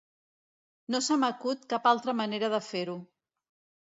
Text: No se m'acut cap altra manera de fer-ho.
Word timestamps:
No 0.95 1.01
se 1.07 1.17
m'acut 1.23 1.67
cap 1.73 1.85
altra 1.91 2.15
manera 2.21 2.49
de 2.55 2.61
fer-ho. 2.69 2.97